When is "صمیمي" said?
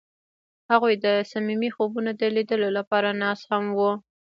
1.31-1.69